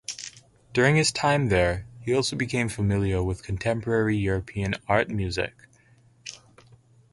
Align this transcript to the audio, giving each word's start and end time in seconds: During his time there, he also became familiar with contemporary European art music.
During 0.73 0.95
his 0.95 1.11
time 1.11 1.49
there, 1.49 1.85
he 1.99 2.11
also 2.15 2.35
became 2.35 2.69
familiar 2.69 3.21
with 3.21 3.43
contemporary 3.43 4.17
European 4.17 4.73
art 4.87 5.09
music. 5.11 5.53